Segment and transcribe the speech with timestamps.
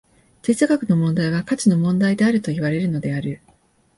[0.41, 3.39] 哲学の問題は価値の問題であるといわれるのである。